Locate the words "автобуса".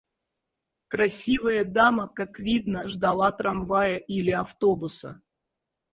4.31-5.21